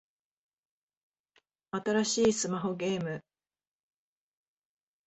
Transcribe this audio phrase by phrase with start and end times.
[1.69, 3.23] 新しいスマホゲーム